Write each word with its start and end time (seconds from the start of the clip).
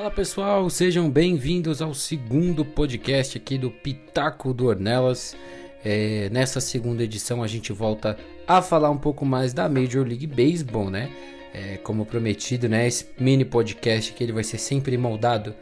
Fala 0.00 0.10
pessoal, 0.10 0.70
sejam 0.70 1.10
bem-vindos 1.10 1.82
ao 1.82 1.92
segundo 1.92 2.64
podcast 2.64 3.36
aqui 3.36 3.58
do 3.58 3.70
Pitaco 3.70 4.54
do 4.54 4.68
Ornelas. 4.68 5.36
É, 5.84 6.30
nessa 6.32 6.58
segunda 6.58 7.04
edição 7.04 7.42
a 7.42 7.46
gente 7.46 7.70
volta 7.70 8.16
a 8.48 8.62
falar 8.62 8.88
um 8.88 8.96
pouco 8.96 9.26
mais 9.26 9.52
da 9.52 9.68
Major 9.68 10.06
League 10.06 10.26
Baseball, 10.26 10.88
né? 10.88 11.10
É, 11.52 11.76
como 11.76 12.06
prometido, 12.06 12.66
né? 12.66 12.86
Esse 12.86 13.08
mini 13.20 13.44
podcast 13.44 14.14
que 14.14 14.24
ele 14.24 14.32
vai 14.32 14.42
ser 14.42 14.56
sempre 14.56 14.96
moldado 14.96 15.54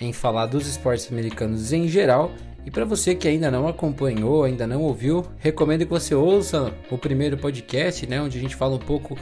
em 0.00 0.14
falar 0.14 0.46
dos 0.46 0.66
esportes 0.66 1.12
americanos 1.12 1.70
em 1.70 1.86
geral. 1.86 2.32
E 2.64 2.70
para 2.70 2.86
você 2.86 3.14
que 3.14 3.28
ainda 3.28 3.50
não 3.50 3.68
acompanhou, 3.68 4.44
ainda 4.44 4.66
não 4.66 4.80
ouviu, 4.80 5.26
recomendo 5.40 5.84
que 5.84 5.92
você 5.92 6.14
ouça 6.14 6.72
o 6.90 6.96
primeiro 6.96 7.36
podcast, 7.36 8.06
né? 8.06 8.18
Onde 8.22 8.38
a 8.38 8.40
gente 8.40 8.56
fala 8.56 8.76
um 8.76 8.78
pouco 8.78 9.14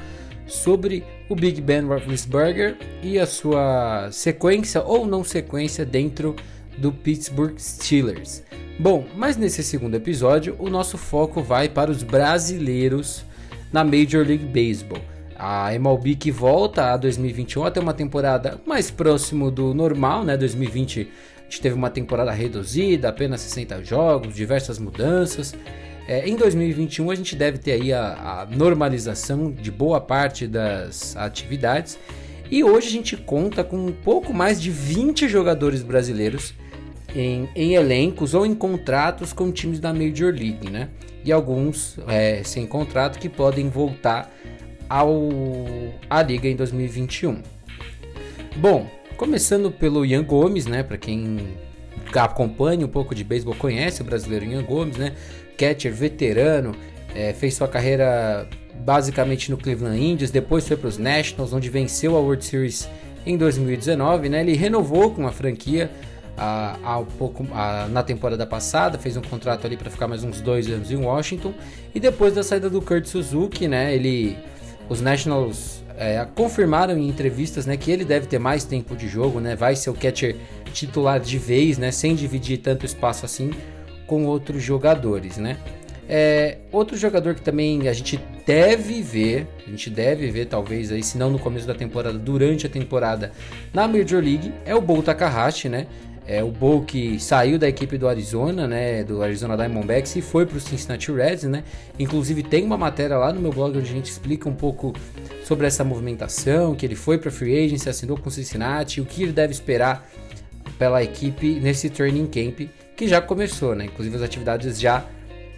sobre 0.47 1.05
o 1.29 1.35
Big 1.35 1.61
Ben 1.61 1.83
Roethlisberger 1.83 2.77
e 3.03 3.19
a 3.19 3.27
sua 3.27 4.09
sequência 4.11 4.83
ou 4.83 5.07
não 5.07 5.25
sequência 5.25 5.85
dentro 5.85 6.37
do 6.77 6.93
Pittsburgh 6.93 7.59
Steelers. 7.59 8.43
Bom, 8.79 9.07
mas 9.15 9.37
nesse 9.37 9.63
segundo 9.63 9.95
episódio 9.95 10.57
o 10.59 10.69
nosso 10.69 10.97
foco 10.97 11.43
vai 11.43 11.69
para 11.69 11.91
os 11.91 12.03
brasileiros 12.03 13.25
na 13.73 13.85
Major 13.85 14.27
League 14.27 14.47
Baseball. 14.47 15.03
A 15.37 15.75
MLB 15.75 16.15
que 16.15 16.31
volta 16.31 16.93
a 16.93 16.97
2021 16.97 17.65
até 17.65 17.81
uma 17.81 17.95
temporada 17.95 18.61
mais 18.67 18.91
próximo 18.91 19.51
do 19.51 19.75
normal, 19.75 20.25
né? 20.25 20.37
2020 20.37 21.09
a 21.39 21.45
gente 21.45 21.61
teve 21.61 21.75
uma 21.75 21.91
temporada 21.91 22.31
reduzida, 22.31 23.09
apenas 23.09 23.41
60 23.43 23.85
jogos, 23.85 24.35
diversas 24.35 24.79
mudanças. 24.79 25.55
É, 26.07 26.29
em 26.29 26.37
2021 26.37 27.11
a 27.11 27.15
gente 27.15 27.37
deve 27.37 27.59
ter 27.59 27.73
aí 27.73 27.93
a, 27.93 28.43
a, 28.43 28.47
normalização 28.47 29.51
de 29.51 29.71
boa 29.71 30.01
parte 30.01 30.47
das 30.47 31.17
atividades 31.17 31.99
e 32.51 32.65
hoje 32.65 32.89
a 32.89 32.91
gente 32.91 33.17
conta 33.17 33.63
com 33.63 33.77
um 33.77 33.93
pouco 33.93 34.35
mais 34.35 34.61
de 34.61 34.71
20 34.71 35.29
jogadores 35.29 35.83
brasileiros 35.83 36.55
em, 37.15 37.49
em 37.55 37.75
elencos 37.75 38.35
ou 38.35 38.45
em 38.45 38.55
contratos 38.55 39.33
com 39.33 39.53
times 39.53 39.79
da 39.79 39.93
Major 39.93 40.33
League, 40.33 40.71
né? 40.71 40.89
E 41.25 41.31
alguns 41.31 41.99
é, 42.09 42.43
sem 42.43 42.67
contrato 42.67 43.19
que 43.19 43.29
podem 43.29 43.69
voltar 43.69 44.31
ao 44.89 45.31
à 46.11 46.23
liga 46.23 46.49
em 46.49 46.57
2021. 46.57 47.41
Bom, 48.57 48.87
começando 49.17 49.71
pelo 49.71 50.05
Ian 50.05 50.25
Gomes, 50.25 50.67
né? 50.67 50.83
Para 50.83 50.99
quem 50.99 51.39
acompanha 52.19 52.85
um 52.85 52.89
pouco 52.89 53.15
de 53.15 53.25
beisebol 53.25 53.55
conhece 53.55 54.03
o 54.03 54.05
brasileiro 54.05 54.45
Ian 54.45 54.63
Gomes, 54.63 54.97
né? 54.97 55.13
catcher 55.57 55.93
veterano, 55.93 56.75
é, 57.15 57.33
fez 57.33 57.55
sua 57.55 57.69
carreira 57.69 58.49
basicamente 58.75 59.51
no 59.51 59.57
Cleveland 59.57 60.03
Indians, 60.03 60.31
depois 60.31 60.67
foi 60.67 60.77
para 60.77 60.89
os 60.89 60.99
Nationals, 60.99 61.53
onde 61.53 61.69
venceu 61.69 62.17
a 62.17 62.21
World 62.21 62.45
Series 62.45 62.89
em 63.25 63.37
2019. 63.37 64.29
Né? 64.29 64.41
Ele 64.41 64.55
renovou 64.55 65.11
com 65.11 65.27
a 65.27 65.33
franquia 65.33 65.91
a, 66.37 66.79
a, 66.83 67.03
pouco, 67.19 67.47
a, 67.53 67.87
na 67.89 68.03
temporada 68.03 68.47
passada, 68.47 68.99
fez 68.99 69.17
um 69.17 69.23
contrato 69.23 69.67
ali 69.67 69.77
para 69.77 69.91
ficar 69.91 70.09
mais 70.09 70.25
uns 70.25 70.41
dois 70.41 70.69
anos 70.69 70.91
em 70.91 70.97
Washington. 70.97 71.55
E 71.95 72.01
depois 72.01 72.35
da 72.35 72.43
saída 72.43 72.69
do 72.69 72.81
Kurt 72.81 73.07
Suzuki, 73.07 73.69
né, 73.69 73.95
ele, 73.95 74.37
os 74.89 75.01
Nationals 75.01 75.85
é, 75.97 76.27
confirmaram 76.35 76.97
em 76.97 77.09
entrevistas 77.09 77.67
né, 77.67 77.77
que 77.77 77.91
ele 77.91 78.05
deve 78.05 78.27
ter 78.27 78.39
mais 78.39 78.65
tempo 78.65 78.97
de 78.97 79.09
jogo, 79.09 79.41
né, 79.41 79.55
vai 79.55 79.77
ser 79.77 79.91
o 79.91 79.95
catcher 79.95 80.37
titular 80.73 81.21
de 81.21 81.39
vez, 81.39 81.79
né, 81.79 81.91
sem 81.91 82.15
dividir 82.15 82.59
tanto 82.59 82.87
espaço 82.87 83.25
assim 83.25 83.51
com 84.07 84.27
outros 84.27 84.63
jogadores, 84.63 85.39
né? 85.39 85.59
É, 86.09 86.59
outro 86.71 86.97
jogador 86.97 87.35
que 87.35 87.41
também 87.41 87.89
a 87.89 87.93
gente 87.93 88.21
deve 88.45 89.01
ver, 89.01 89.47
a 89.67 89.71
gente 89.71 89.89
deve 89.89 90.31
ver 90.31 90.47
talvez 90.47 90.91
aí, 90.91 91.03
se 91.03 91.17
não 91.17 91.31
no 91.31 91.39
começo 91.39 91.67
da 91.67 91.75
temporada, 91.75 92.19
durante 92.19 92.67
a 92.67 92.69
temporada 92.69 93.33
na 93.73 93.87
Major 93.87 94.23
League, 94.23 94.53
é 94.67 94.75
o 94.75 94.81
Bo 94.81 95.03
Takahashi, 95.03 95.69
né? 95.69 95.87
É 96.27 96.43
o 96.43 96.51
Bo 96.51 96.83
que 96.83 97.19
saiu 97.19 97.59
da 97.59 97.69
equipe 97.69 97.97
do 97.97 98.07
Arizona, 98.07 98.67
né? 98.69 99.03
Do 99.03 99.23
Arizona 99.23 99.57
Diamondbacks 99.57 100.15
e 100.15 100.21
foi 100.21 100.45
para 100.45 100.57
o 100.57 100.61
Cincinnati 100.61 101.11
Reds, 101.11 101.45
né? 101.45 101.65
Inclusive 101.99 102.43
tem 102.43 102.65
uma 102.65 102.77
matéria 102.77 103.17
lá 103.17 103.33
no 103.33 103.41
meu 103.41 103.51
blog 103.51 103.79
onde 103.79 103.89
a 103.91 103.93
gente 103.93 104.11
explica 104.11 104.49
um 104.49 104.55
pouco 104.55 104.93
sobre 105.45 105.67
essa 105.67 105.83
movimentação, 105.83 106.75
que 106.75 106.85
ele 106.85 106.95
foi 106.95 107.17
para 107.17 107.31
free 107.31 107.65
agency, 107.65 107.89
assinou 107.89 108.19
com 108.19 108.29
o 108.29 108.33
Cincinnati, 108.33 109.01
o 109.01 109.05
que 109.05 109.23
ele 109.23 109.33
deve 109.33 109.53
esperar 109.53 110.09
pela 110.79 111.03
equipe 111.03 111.61
nesse 111.61 111.89
training 111.91 112.27
camp 112.27 112.69
que 112.97 113.09
já 113.09 113.21
começou, 113.21 113.75
né? 113.75 113.87
Inclusive 113.87 114.17
as 114.17 114.23
atividades 114.23 114.81
já 114.81 115.05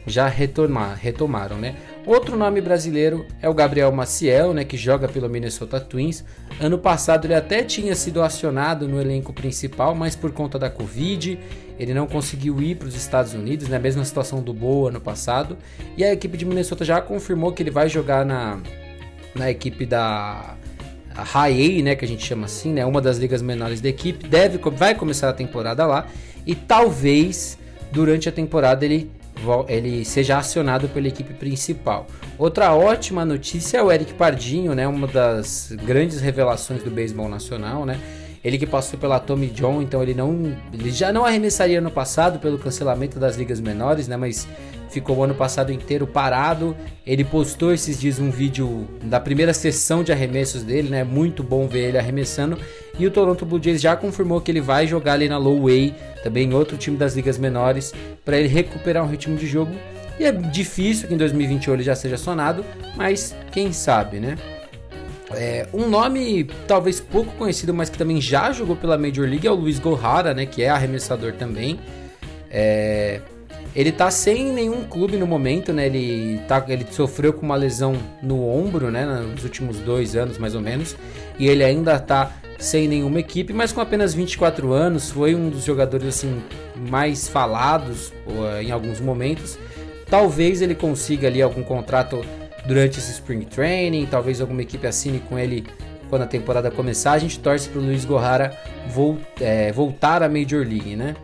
já 0.06 0.28
retomar, 0.28 0.98
retomaram, 0.98 1.56
né? 1.56 1.76
Outro 2.06 2.36
nome 2.36 2.60
brasileiro 2.60 3.24
é 3.40 3.48
o 3.48 3.54
Gabriel 3.54 3.90
Maciel, 3.90 4.52
né, 4.52 4.62
que 4.62 4.76
joga 4.76 5.08
pelo 5.08 5.28
Minnesota 5.28 5.80
Twins. 5.80 6.22
Ano 6.60 6.78
passado 6.78 7.26
ele 7.26 7.34
até 7.34 7.62
tinha 7.62 7.94
sido 7.94 8.22
acionado 8.22 8.86
no 8.86 9.00
elenco 9.00 9.32
principal, 9.32 9.94
mas 9.94 10.14
por 10.14 10.30
conta 10.32 10.58
da 10.58 10.68
Covid, 10.68 11.38
ele 11.78 11.94
não 11.94 12.06
conseguiu 12.06 12.60
ir 12.60 12.76
para 12.76 12.88
os 12.88 12.94
Estados 12.94 13.32
Unidos, 13.32 13.68
né? 13.68 13.78
Mesma 13.78 14.04
situação 14.04 14.42
do 14.42 14.52
Boa 14.52 14.90
ano 14.90 15.00
passado. 15.00 15.56
E 15.96 16.04
a 16.04 16.12
equipe 16.12 16.36
de 16.36 16.44
Minnesota 16.44 16.84
já 16.84 17.00
confirmou 17.00 17.52
que 17.52 17.62
ele 17.62 17.70
vai 17.70 17.88
jogar 17.88 18.26
na, 18.26 18.60
na 19.34 19.50
equipe 19.50 19.86
da 19.86 20.56
High 21.22 21.80
A, 21.80 21.82
né, 21.82 21.94
que 21.94 22.04
a 22.04 22.08
gente 22.08 22.24
chama 22.24 22.46
assim, 22.46 22.72
né, 22.72 22.84
uma 22.84 23.00
das 23.00 23.18
ligas 23.18 23.40
menores 23.40 23.80
da 23.80 23.88
equipe, 23.88 24.26
deve 24.26 24.58
vai 24.70 24.94
começar 24.94 25.28
a 25.28 25.32
temporada 25.32 25.86
lá 25.86 26.06
e 26.46 26.54
talvez 26.54 27.58
durante 27.92 28.28
a 28.28 28.32
temporada 28.32 28.84
ele 28.84 29.10
ele 29.68 30.04
seja 30.04 30.38
acionado 30.38 30.88
pela 30.88 31.08
equipe 31.08 31.34
principal. 31.34 32.06
Outra 32.38 32.72
ótima 32.72 33.24
notícia 33.24 33.78
é 33.78 33.82
o 33.82 33.90
Eric 33.90 34.14
Pardinho, 34.14 34.74
né, 34.74 34.86
uma 34.86 35.06
das 35.06 35.72
grandes 35.84 36.20
revelações 36.20 36.82
do 36.82 36.90
beisebol 36.90 37.28
nacional, 37.28 37.84
né? 37.84 38.00
Ele 38.44 38.58
que 38.58 38.66
passou 38.66 38.98
pela 38.98 39.18
Tommy 39.18 39.46
John, 39.48 39.80
então 39.80 40.02
ele 40.02 40.14
não 40.14 40.54
ele 40.72 40.90
já 40.90 41.12
não 41.12 41.24
arremessaria 41.24 41.80
no 41.80 41.90
passado 41.90 42.38
pelo 42.38 42.58
cancelamento 42.58 43.18
das 43.18 43.36
ligas 43.36 43.58
menores, 43.58 44.06
né, 44.06 44.16
mas 44.16 44.46
ficou 44.94 45.16
o 45.16 45.24
ano 45.24 45.34
passado 45.34 45.72
inteiro 45.72 46.06
parado. 46.06 46.76
Ele 47.04 47.24
postou 47.24 47.72
esses 47.72 47.98
dias 48.00 48.18
um 48.20 48.30
vídeo 48.30 48.86
da 49.02 49.18
primeira 49.18 49.52
sessão 49.52 50.04
de 50.04 50.12
arremessos 50.12 50.62
dele, 50.62 50.88
né? 50.88 51.02
Muito 51.02 51.42
bom 51.42 51.66
ver 51.66 51.88
ele 51.88 51.98
arremessando. 51.98 52.56
E 52.98 53.06
o 53.06 53.10
Toronto 53.10 53.44
Blue 53.44 53.60
Jays 53.60 53.80
já 53.80 53.96
confirmou 53.96 54.40
que 54.40 54.50
ele 54.50 54.60
vai 54.60 54.86
jogar 54.86 55.14
ali 55.14 55.28
na 55.28 55.36
Low 55.36 55.62
Way, 55.62 55.94
também 56.22 56.48
em 56.48 56.54
outro 56.54 56.76
time 56.76 56.96
das 56.96 57.14
ligas 57.16 57.36
menores, 57.36 57.92
para 58.24 58.38
ele 58.38 58.46
recuperar 58.46 59.04
um 59.04 59.08
ritmo 59.08 59.36
de 59.36 59.46
jogo. 59.46 59.72
E 60.18 60.24
é 60.24 60.30
difícil 60.30 61.08
que 61.08 61.14
em 61.14 61.16
2021 61.16 61.74
ele 61.74 61.82
já 61.82 61.96
seja 61.96 62.16
sonado, 62.16 62.64
mas 62.96 63.34
quem 63.50 63.72
sabe, 63.72 64.20
né? 64.20 64.38
É, 65.36 65.66
um 65.72 65.88
nome 65.88 66.44
talvez 66.66 67.00
pouco 67.00 67.32
conhecido, 67.36 67.72
mas 67.74 67.90
que 67.90 67.98
também 67.98 68.20
já 68.20 68.52
jogou 68.52 68.76
pela 68.76 68.96
Major 68.96 69.28
League 69.28 69.46
é 69.46 69.50
o 69.50 69.54
Luiz 69.54 69.78
Gohara, 69.78 70.34
né? 70.34 70.46
Que 70.46 70.62
é 70.62 70.70
arremessador 70.70 71.32
também. 71.32 71.78
É, 72.50 73.20
ele 73.74 73.90
tá 73.90 74.10
sem 74.10 74.52
nenhum 74.52 74.84
clube 74.84 75.16
no 75.16 75.26
momento, 75.26 75.72
né? 75.72 75.86
Ele, 75.86 76.40
tá, 76.46 76.64
ele 76.68 76.86
sofreu 76.90 77.32
com 77.32 77.44
uma 77.44 77.56
lesão 77.56 77.96
no 78.22 78.46
ombro, 78.48 78.90
né? 78.90 79.04
Nos 79.04 79.42
últimos 79.42 79.78
dois 79.78 80.14
anos, 80.14 80.38
mais 80.38 80.54
ou 80.54 80.60
menos. 80.60 80.96
E 81.38 81.48
ele 81.48 81.64
ainda 81.64 81.98
tá 81.98 82.30
sem 82.58 82.86
nenhuma 82.86 83.18
equipe, 83.18 83.52
mas 83.52 83.72
com 83.72 83.80
apenas 83.80 84.14
24 84.14 84.72
anos. 84.72 85.10
Foi 85.10 85.34
um 85.34 85.50
dos 85.50 85.64
jogadores, 85.64 86.06
assim, 86.06 86.40
mais 86.88 87.26
falados 87.26 88.12
em 88.62 88.70
alguns 88.70 89.00
momentos. 89.00 89.58
Talvez 90.08 90.62
ele 90.62 90.76
consiga 90.76 91.26
ali 91.26 91.42
algum 91.42 91.64
contrato 91.64 92.24
durante 92.66 92.98
esse 92.98 93.12
Spring 93.12 93.44
Training. 93.44 94.06
Talvez 94.06 94.40
alguma 94.40 94.62
equipe 94.62 94.86
assine 94.86 95.20
com 95.20 95.38
ele 95.38 95.64
quando 96.08 96.22
a 96.22 96.26
temporada 96.26 96.70
começar. 96.70 97.12
A 97.12 97.18
gente 97.18 97.38
torce 97.38 97.68
pro 97.68 97.80
Luiz 97.80 98.04
Gohara 98.04 98.56
é, 99.40 99.72
voltar 99.72 100.22
à 100.22 100.28
Major 100.28 100.66
League, 100.66 100.96
né? 100.96 101.14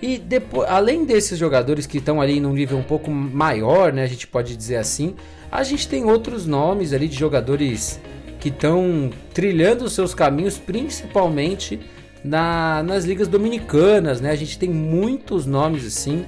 E 0.00 0.18
depois, 0.18 0.68
além 0.68 1.04
desses 1.04 1.38
jogadores 1.38 1.86
que 1.86 1.98
estão 1.98 2.20
ali 2.20 2.38
num 2.38 2.52
nível 2.52 2.78
um 2.78 2.82
pouco 2.82 3.10
maior, 3.10 3.92
né, 3.92 4.02
a 4.02 4.06
gente 4.06 4.26
pode 4.26 4.54
dizer 4.54 4.76
assim, 4.76 5.14
a 5.50 5.62
gente 5.62 5.88
tem 5.88 6.04
outros 6.04 6.46
nomes 6.46 6.92
ali 6.92 7.08
de 7.08 7.16
jogadores 7.16 7.98
que 8.38 8.50
estão 8.50 9.10
trilhando 9.32 9.84
os 9.84 9.94
seus 9.94 10.14
caminhos, 10.14 10.58
principalmente 10.58 11.80
na, 12.22 12.82
nas 12.82 13.04
ligas 13.04 13.26
dominicanas, 13.26 14.20
né? 14.20 14.30
A 14.30 14.36
gente 14.36 14.58
tem 14.58 14.68
muitos 14.68 15.46
nomes 15.46 15.86
assim. 15.86 16.26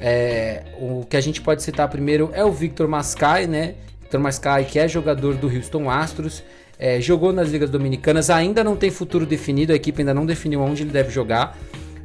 É, 0.00 0.62
o 0.80 1.04
que 1.04 1.16
a 1.16 1.20
gente 1.20 1.42
pode 1.42 1.62
citar 1.62 1.88
primeiro 1.88 2.30
é 2.32 2.44
o 2.44 2.52
Victor 2.52 2.88
Mascai, 2.88 3.46
né? 3.46 3.74
Victor 4.10 4.20
Mascai, 4.20 4.64
que 4.64 4.76
é 4.76 4.88
jogador 4.88 5.36
do 5.36 5.46
Houston 5.46 5.88
Astros, 5.88 6.42
é, 6.76 7.00
jogou 7.00 7.32
nas 7.32 7.48
ligas 7.48 7.70
dominicanas, 7.70 8.28
ainda 8.28 8.64
não 8.64 8.74
tem 8.74 8.90
futuro 8.90 9.24
definido, 9.24 9.72
a 9.72 9.76
equipe 9.76 10.02
ainda 10.02 10.12
não 10.12 10.26
definiu 10.26 10.60
onde 10.62 10.82
ele 10.82 10.90
deve 10.90 11.10
jogar 11.10 11.56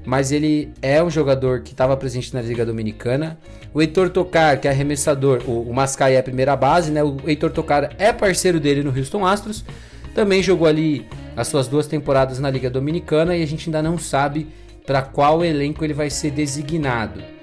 mas 0.05 0.31
ele 0.31 0.71
é 0.83 1.03
um 1.03 1.09
jogador 1.09 1.61
que 1.61 1.71
estava 1.71 1.97
presente 1.97 2.31
na 2.31 2.39
Liga 2.39 2.63
Dominicana. 2.63 3.39
O 3.73 3.81
Heitor 3.81 4.11
Tocar, 4.11 4.61
que 4.61 4.67
é 4.67 4.71
arremessador, 4.71 5.41
o, 5.47 5.63
o 5.63 5.73
Mascai 5.73 6.13
é 6.13 6.19
a 6.19 6.23
primeira 6.23 6.55
base, 6.55 6.91
né? 6.91 7.03
O 7.03 7.17
Heitor 7.25 7.49
Tocar 7.49 7.91
é 7.97 8.13
parceiro 8.13 8.59
dele 8.59 8.83
no 8.83 8.95
Houston 8.95 9.25
Astros. 9.25 9.65
Também 10.13 10.43
jogou 10.43 10.67
ali 10.67 11.07
as 11.35 11.47
suas 11.47 11.67
duas 11.67 11.87
temporadas 11.87 12.37
na 12.37 12.51
Liga 12.51 12.69
Dominicana 12.69 13.35
e 13.35 13.41
a 13.41 13.47
gente 13.47 13.67
ainda 13.67 13.81
não 13.81 13.97
sabe 13.97 14.47
para 14.85 15.01
qual 15.01 15.43
elenco 15.43 15.83
ele 15.83 15.95
vai 15.95 16.11
ser 16.11 16.29
designado. 16.29 17.34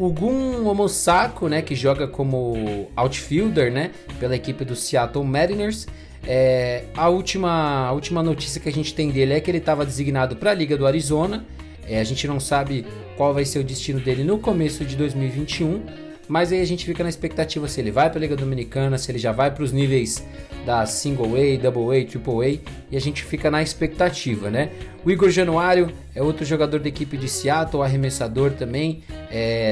O 0.00 0.08
Gun 0.10 0.66
Omosako, 0.66 1.46
né, 1.46 1.60
que 1.60 1.74
joga 1.74 2.08
como 2.08 2.88
outfielder, 2.96 3.70
né, 3.70 3.90
pela 4.18 4.34
equipe 4.34 4.64
do 4.64 4.74
Seattle 4.74 5.22
Mariners, 5.26 5.86
É, 6.26 6.84
a, 6.94 7.08
última, 7.08 7.86
a 7.86 7.92
última 7.92 8.22
notícia 8.22 8.60
que 8.60 8.68
a 8.68 8.72
gente 8.72 8.94
tem 8.94 9.10
dele 9.10 9.32
é 9.32 9.40
que 9.40 9.50
ele 9.50 9.58
estava 9.58 9.86
designado 9.86 10.36
para 10.36 10.50
a 10.50 10.54
Liga 10.54 10.76
do 10.76 10.86
Arizona. 10.86 11.44
É, 11.86 11.98
a 11.98 12.04
gente 12.04 12.26
não 12.26 12.38
sabe 12.38 12.86
qual 13.16 13.32
vai 13.32 13.44
ser 13.44 13.58
o 13.58 13.64
destino 13.64 13.98
dele 14.00 14.22
no 14.22 14.38
começo 14.38 14.84
de 14.84 14.96
2021, 14.96 15.82
mas 16.30 16.52
aí 16.52 16.60
a 16.60 16.64
gente 16.64 16.86
fica 16.86 17.02
na 17.02 17.08
expectativa 17.08 17.66
se 17.66 17.80
ele 17.80 17.90
vai 17.90 18.08
para 18.08 18.20
a 18.20 18.20
Liga 18.20 18.36
Dominicana, 18.36 18.96
se 18.96 19.10
ele 19.10 19.18
já 19.18 19.32
vai 19.32 19.50
para 19.50 19.64
os 19.64 19.72
níveis 19.72 20.24
da 20.64 20.86
Single 20.86 21.26
A, 21.34 21.60
Double 21.60 22.00
A, 22.00 22.06
Triple 22.06 22.44
A, 22.44 22.70
e 22.88 22.96
a 22.96 23.00
gente 23.00 23.24
fica 23.24 23.50
na 23.50 23.60
expectativa, 23.60 24.48
né? 24.48 24.70
O 25.04 25.10
Igor 25.10 25.28
Januário 25.28 25.92
é 26.14 26.22
outro 26.22 26.44
jogador 26.44 26.78
da 26.78 26.88
equipe 26.88 27.16
de 27.16 27.28
Seattle, 27.28 27.82
arremessador 27.82 28.52
também, 28.52 29.02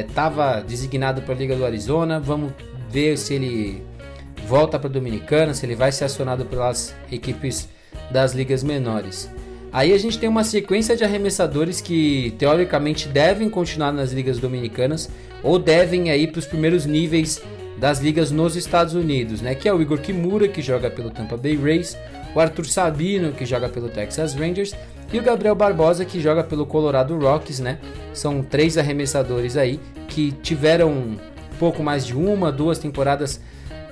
estava 0.08 0.58
é, 0.58 0.62
designado 0.64 1.22
para 1.22 1.32
a 1.32 1.36
Liga 1.36 1.54
do 1.54 1.64
Arizona. 1.64 2.18
Vamos 2.18 2.52
ver 2.90 3.16
se 3.16 3.34
ele 3.34 3.80
volta 4.44 4.80
para 4.80 4.88
a 4.88 4.92
Dominicana, 4.92 5.54
se 5.54 5.64
ele 5.64 5.76
vai 5.76 5.92
ser 5.92 6.06
acionado 6.06 6.44
pelas 6.44 6.92
equipes 7.12 7.68
das 8.10 8.32
ligas 8.32 8.64
menores. 8.64 9.30
Aí 9.72 9.92
a 9.92 9.98
gente 9.98 10.18
tem 10.18 10.28
uma 10.28 10.44
sequência 10.44 10.96
de 10.96 11.04
arremessadores 11.04 11.80
que 11.80 12.34
teoricamente 12.38 13.08
devem 13.08 13.50
continuar 13.50 13.92
nas 13.92 14.12
ligas 14.12 14.38
dominicanas 14.38 15.10
ou 15.42 15.58
devem 15.58 16.10
ir 16.10 16.28
para 16.28 16.38
os 16.38 16.46
primeiros 16.46 16.86
níveis 16.86 17.42
das 17.78 18.00
ligas 18.00 18.30
nos 18.30 18.56
Estados 18.56 18.94
Unidos, 18.94 19.40
né? 19.40 19.54
Que 19.54 19.68
é 19.68 19.72
o 19.72 19.80
Igor 19.80 19.98
Kimura, 19.98 20.48
que 20.48 20.60
joga 20.60 20.90
pelo 20.90 21.10
Tampa 21.10 21.36
Bay 21.36 21.56
Rays, 21.56 21.96
o 22.34 22.40
Arthur 22.40 22.66
Sabino, 22.66 23.32
que 23.32 23.46
joga 23.46 23.68
pelo 23.68 23.88
Texas 23.88 24.34
Rangers, 24.34 24.74
e 25.12 25.18
o 25.18 25.22
Gabriel 25.22 25.54
Barbosa, 25.54 26.04
que 26.04 26.20
joga 26.20 26.42
pelo 26.42 26.66
Colorado 26.66 27.16
Rockies, 27.16 27.60
né? 27.60 27.78
São 28.12 28.42
três 28.42 28.76
arremessadores 28.76 29.56
aí 29.56 29.78
que 30.08 30.32
tiveram 30.32 31.16
pouco 31.58 31.82
mais 31.82 32.04
de 32.04 32.16
uma, 32.16 32.50
duas 32.50 32.78
temporadas 32.78 33.40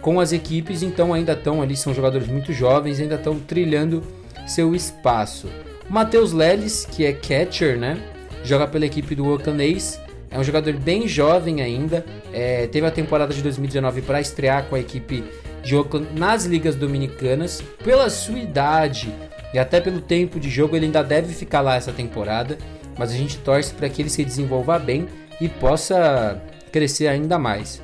com 0.00 0.20
as 0.20 0.32
equipes, 0.32 0.82
então 0.82 1.12
ainda 1.12 1.32
estão 1.32 1.62
ali, 1.62 1.76
são 1.76 1.94
jogadores 1.94 2.28
muito 2.28 2.52
jovens, 2.52 3.00
ainda 3.00 3.16
estão 3.16 3.38
trilhando 3.38 4.02
seu 4.46 4.74
espaço. 4.74 5.48
Matheus 5.88 6.32
Leles, 6.32 6.86
que 6.90 7.04
é 7.04 7.12
catcher, 7.12 7.78
né? 7.78 7.96
Joga 8.44 8.66
pela 8.66 8.86
equipe 8.86 9.14
do 9.14 9.26
Oakland 9.26 9.62
A's, 9.62 10.00
é 10.30 10.38
um 10.38 10.44
jogador 10.44 10.74
bem 10.74 11.06
jovem 11.06 11.62
ainda. 11.62 12.04
É, 12.32 12.66
teve 12.66 12.86
a 12.86 12.90
temporada 12.90 13.32
de 13.32 13.42
2019 13.42 14.02
para 14.02 14.20
estrear 14.20 14.64
com 14.64 14.74
a 14.74 14.80
equipe 14.80 15.24
de 15.62 15.74
Oakland 15.74 16.08
nas 16.14 16.44
ligas 16.44 16.74
dominicanas. 16.74 17.62
Pela 17.82 18.10
sua 18.10 18.38
idade 18.38 19.12
e 19.54 19.58
até 19.58 19.80
pelo 19.80 20.00
tempo 20.00 20.38
de 20.38 20.50
jogo, 20.50 20.76
ele 20.76 20.86
ainda 20.86 21.02
deve 21.02 21.32
ficar 21.32 21.60
lá 21.60 21.76
essa 21.76 21.92
temporada. 21.92 22.58
Mas 22.98 23.10
a 23.10 23.14
gente 23.14 23.38
torce 23.38 23.72
para 23.72 23.88
que 23.88 24.02
ele 24.02 24.10
se 24.10 24.24
desenvolva 24.24 24.78
bem 24.78 25.06
e 25.40 25.48
possa 25.48 26.42
crescer 26.72 27.06
ainda 27.06 27.38
mais. 27.38 27.80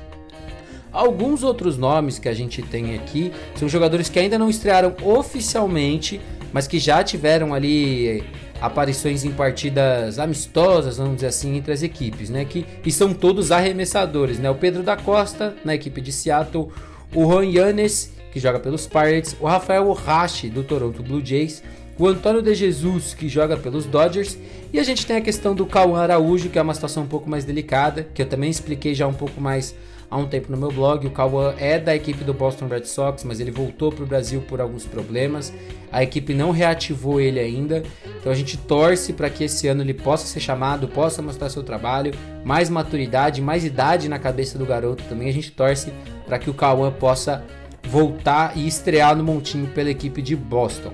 Alguns 0.91 1.41
outros 1.41 1.75
nomes 1.75 2.19
que 2.19 2.29
a 2.29 2.35
gente 2.35 2.61
tem 2.61 2.93
aqui 2.93 3.33
são 3.55 3.67
jogadores 3.67 4.09
que 4.09 4.19
ainda 4.19 4.37
não 4.37 4.47
estrearam 4.47 4.93
oficialmente, 5.01 6.21
mas 6.53 6.67
que 6.67 6.79
já 6.79 7.03
tiveram 7.03 7.53
ali 7.53 8.23
aparições 8.61 9.25
em 9.25 9.31
partidas 9.31 10.19
amistosas, 10.19 10.97
vamos 10.97 11.15
dizer 11.15 11.27
assim, 11.27 11.57
entre 11.57 11.73
as 11.73 11.83
equipes, 11.83 12.29
né? 12.29 12.45
Que, 12.45 12.65
e 12.85 12.91
são 12.91 13.13
todos 13.13 13.51
arremessadores, 13.51 14.39
né? 14.39 14.49
O 14.49 14.55
Pedro 14.55 14.83
da 14.83 14.95
Costa, 14.95 15.55
na 15.65 15.75
equipe 15.75 15.99
de 15.99 16.11
Seattle, 16.11 16.69
o 17.13 17.25
Juan 17.25 17.45
Yanes, 17.45 18.13
que 18.31 18.39
joga 18.39 18.59
pelos 18.59 18.87
Pirates, 18.87 19.35
o 19.39 19.45
Rafael 19.47 19.87
Ohashi, 19.87 20.49
do 20.49 20.63
Toronto 20.63 21.03
Blue 21.03 21.23
Jays, 21.23 21.61
o 21.97 22.07
Antônio 22.07 22.41
de 22.41 22.55
Jesus, 22.55 23.13
que 23.13 23.27
joga 23.27 23.57
pelos 23.57 23.85
Dodgers, 23.85 24.37
e 24.71 24.79
a 24.79 24.83
gente 24.83 25.05
tem 25.05 25.17
a 25.17 25.21
questão 25.21 25.53
do 25.53 25.65
Cauã 25.65 26.01
Araújo, 26.01 26.49
que 26.49 26.57
é 26.57 26.61
uma 26.61 26.73
situação 26.73 27.03
um 27.03 27.07
pouco 27.07 27.29
mais 27.29 27.45
delicada, 27.45 28.07
que 28.13 28.21
eu 28.21 28.25
também 28.25 28.49
expliquei 28.49 28.95
já 28.95 29.07
um 29.07 29.13
pouco 29.13 29.39
mais 29.41 29.75
há 30.13 30.17
um 30.17 30.27
tempo 30.27 30.51
no 30.51 30.57
meu 30.57 30.71
blog. 30.71 31.07
O 31.07 31.11
Cauã 31.11 31.55
é 31.57 31.79
da 31.79 31.95
equipe 31.95 32.23
do 32.23 32.35
Boston 32.35 32.67
Red 32.67 32.85
Sox, 32.85 33.23
mas 33.23 33.39
ele 33.39 33.49
voltou 33.49 33.91
para 33.91 34.03
o 34.03 34.07
Brasil 34.07 34.41
por 34.41 34.61
alguns 34.61 34.85
problemas. 34.85 35.51
A 35.91 36.03
equipe 36.03 36.35
não 36.35 36.51
reativou 36.51 37.19
ele 37.19 37.39
ainda, 37.39 37.81
então 38.19 38.31
a 38.31 38.35
gente 38.35 38.55
torce 38.55 39.11
para 39.11 39.29
que 39.29 39.43
esse 39.43 39.67
ano 39.67 39.81
ele 39.81 39.93
possa 39.93 40.27
ser 40.27 40.39
chamado, 40.39 40.87
possa 40.87 41.21
mostrar 41.21 41.49
seu 41.49 41.63
trabalho, 41.63 42.13
mais 42.45 42.69
maturidade, 42.69 43.41
mais 43.41 43.65
idade 43.65 44.07
na 44.07 44.19
cabeça 44.19 44.57
do 44.57 44.65
garoto 44.65 45.03
também. 45.05 45.29
A 45.29 45.33
gente 45.33 45.51
torce 45.51 45.91
para 46.27 46.37
que 46.37 46.49
o 46.49 46.53
Cauã 46.53 46.91
possa 46.91 47.43
voltar 47.87 48.55
e 48.55 48.67
estrear 48.67 49.15
no 49.15 49.23
montinho 49.23 49.67
pela 49.67 49.89
equipe 49.89 50.21
de 50.21 50.35
Boston. 50.35 50.93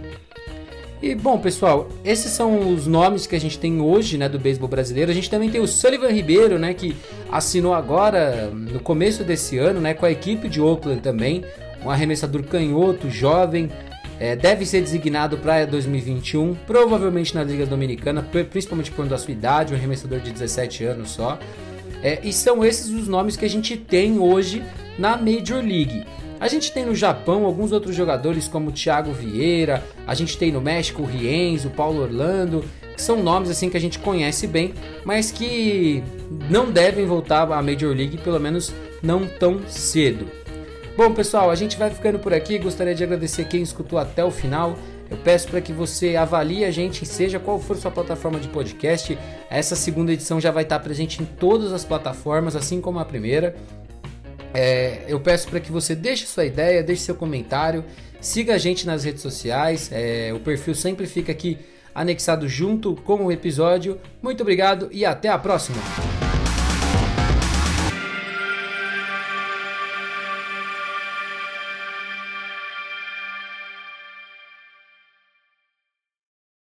E 1.01 1.15
bom, 1.15 1.37
pessoal, 1.39 1.87
esses 2.03 2.31
são 2.31 2.73
os 2.73 2.85
nomes 2.85 3.25
que 3.25 3.33
a 3.33 3.39
gente 3.39 3.57
tem 3.57 3.79
hoje, 3.79 4.17
né, 4.17 4.27
do 4.27 4.37
beisebol 4.37 4.67
brasileiro. 4.67 5.09
A 5.09 5.13
gente 5.13 5.29
também 5.29 5.49
tem 5.49 5.61
o 5.61 5.67
Sullivan 5.67 6.09
Ribeiro, 6.09 6.59
né, 6.59 6.73
que 6.73 6.93
assinou 7.31 7.73
agora 7.73 8.51
no 8.51 8.81
começo 8.81 9.23
desse 9.23 9.57
ano, 9.57 9.79
né, 9.79 9.93
com 9.93 10.05
a 10.05 10.11
equipe 10.11 10.49
de 10.49 10.59
Oakland 10.59 11.01
também, 11.01 11.45
um 11.85 11.89
arremessador 11.89 12.43
canhoto, 12.43 13.09
jovem, 13.09 13.69
é, 14.19 14.35
deve 14.35 14.65
ser 14.65 14.81
designado 14.81 15.37
para 15.37 15.65
2021, 15.65 16.53
provavelmente 16.67 17.33
na 17.33 17.43
Liga 17.45 17.65
Dominicana, 17.65 18.21
principalmente 18.21 18.91
por 18.91 18.97
conta 18.97 19.11
da 19.11 19.17
sua 19.17 19.31
idade, 19.31 19.73
um 19.73 19.77
arremessador 19.77 20.19
de 20.19 20.31
17 20.31 20.83
anos 20.83 21.11
só. 21.11 21.39
É, 22.03 22.19
e 22.23 22.33
são 22.33 22.63
esses 22.63 22.89
os 22.89 23.07
nomes 23.07 23.37
que 23.37 23.45
a 23.45 23.49
gente 23.49 23.77
tem 23.77 24.19
hoje 24.19 24.61
na 24.97 25.15
Major 25.15 25.63
League. 25.63 26.05
A 26.39 26.47
gente 26.47 26.71
tem 26.71 26.85
no 26.85 26.95
Japão 26.95 27.45
alguns 27.45 27.71
outros 27.73 27.95
jogadores 27.95 28.47
como 28.47 28.71
Thiago 28.71 29.11
Vieira, 29.11 29.83
a 30.07 30.15
gente 30.15 30.37
tem 30.37 30.51
no 30.51 30.61
México 30.61 31.01
o 31.01 31.05
Rienzo, 31.05 31.67
o 31.67 31.71
Paulo 31.71 32.01
Orlando, 32.01 32.63
que 32.95 33.01
são 33.01 33.21
nomes 33.21 33.49
assim 33.49 33.69
que 33.69 33.75
a 33.75 33.81
gente 33.81 33.99
conhece 33.99 34.47
bem, 34.47 34.73
mas 35.03 35.31
que 35.31 36.01
não 36.49 36.71
devem 36.71 37.05
voltar 37.05 37.41
à 37.41 37.61
Major 37.61 37.93
League, 37.93 38.17
pelo 38.19 38.39
menos 38.39 38.73
não 39.03 39.27
tão 39.27 39.67
cedo. 39.67 40.27
Bom, 40.95 41.13
pessoal, 41.13 41.49
a 41.49 41.55
gente 41.55 41.77
vai 41.77 41.89
ficando 41.89 42.19
por 42.19 42.33
aqui. 42.33 42.57
Gostaria 42.57 42.93
de 42.93 43.03
agradecer 43.03 43.45
quem 43.45 43.61
escutou 43.61 43.97
até 43.97 44.23
o 44.23 44.31
final. 44.31 44.77
Eu 45.09 45.17
peço 45.17 45.47
para 45.47 45.61
que 45.61 45.71
você 45.71 46.15
avalie 46.15 46.65
a 46.65 46.71
gente, 46.71 47.05
seja 47.05 47.39
qual 47.39 47.57
for 47.57 47.77
sua 47.77 47.89
plataforma 47.89 48.37
de 48.39 48.49
podcast. 48.49 49.17
Essa 49.49 49.77
segunda 49.77 50.11
edição 50.11 50.39
já 50.41 50.51
vai 50.51 50.63
estar 50.63 50.77
presente 50.79 51.21
em 51.21 51.25
todas 51.25 51.71
as 51.71 51.85
plataformas, 51.85 52.55
assim 52.55 52.81
como 52.81 52.99
a 52.99 53.05
primeira. 53.05 53.55
É, 54.53 55.03
eu 55.07 55.19
peço 55.19 55.47
para 55.47 55.59
que 55.59 55.71
você 55.71 55.95
deixe 55.95 56.25
sua 56.25 56.45
ideia, 56.45 56.83
deixe 56.83 57.03
seu 57.03 57.15
comentário, 57.15 57.85
siga 58.19 58.55
a 58.55 58.57
gente 58.57 58.85
nas 58.85 59.03
redes 59.03 59.21
sociais. 59.21 59.89
É, 59.91 60.31
o 60.33 60.39
perfil 60.39 60.75
sempre 60.75 61.05
fica 61.05 61.31
aqui 61.31 61.57
anexado 61.93 62.47
junto 62.47 62.95
com 62.95 63.25
o 63.25 63.31
episódio. 63.31 63.99
Muito 64.21 64.41
obrigado 64.41 64.89
e 64.91 65.05
até 65.05 65.29
a 65.29 65.37
próxima! 65.37 66.08